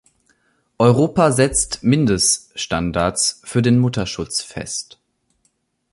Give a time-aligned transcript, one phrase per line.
[0.79, 4.97] Europa setzt Mindeststandards für den Mutterschutz fest.